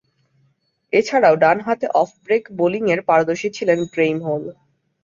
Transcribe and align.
এছাড়াও, 0.93 1.35
ডানহাতে 1.35 1.87
off 1.93 2.09
break 2.23 2.43
বোলিংয়ে 2.51 2.95
পারদর্শী 3.09 3.49
ছিলেন 3.57 3.79
গ্রেইম 3.93 4.17
হোল। 4.21 4.43